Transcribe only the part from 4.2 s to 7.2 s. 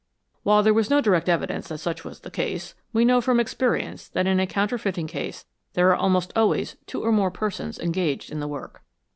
in a counterfeiting case there are almost always two or